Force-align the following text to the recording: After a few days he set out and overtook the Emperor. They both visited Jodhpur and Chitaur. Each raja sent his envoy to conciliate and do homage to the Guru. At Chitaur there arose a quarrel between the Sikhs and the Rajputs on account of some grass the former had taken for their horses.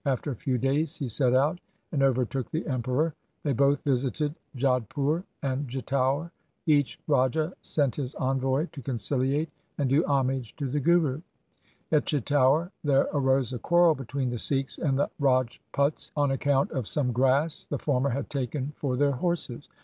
After 0.03 0.31
a 0.31 0.35
few 0.35 0.57
days 0.57 0.95
he 0.95 1.07
set 1.07 1.31
out 1.35 1.59
and 1.91 2.01
overtook 2.01 2.49
the 2.49 2.65
Emperor. 2.65 3.13
They 3.43 3.53
both 3.53 3.83
visited 3.83 4.33
Jodhpur 4.57 5.23
and 5.43 5.67
Chitaur. 5.67 6.31
Each 6.65 6.99
raja 7.07 7.53
sent 7.61 7.97
his 7.97 8.15
envoy 8.15 8.65
to 8.71 8.81
conciliate 8.81 9.51
and 9.77 9.91
do 9.91 10.03
homage 10.07 10.55
to 10.55 10.67
the 10.67 10.79
Guru. 10.79 11.21
At 11.91 12.05
Chitaur 12.07 12.71
there 12.83 13.09
arose 13.13 13.53
a 13.53 13.59
quarrel 13.59 13.93
between 13.93 14.31
the 14.31 14.39
Sikhs 14.39 14.79
and 14.79 14.97
the 14.97 15.11
Rajputs 15.19 16.11
on 16.17 16.31
account 16.31 16.71
of 16.71 16.87
some 16.87 17.11
grass 17.11 17.67
the 17.67 17.77
former 17.77 18.09
had 18.09 18.27
taken 18.27 18.73
for 18.77 18.97
their 18.97 19.11
horses. 19.11 19.69